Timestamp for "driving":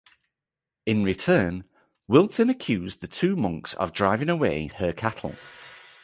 3.93-4.29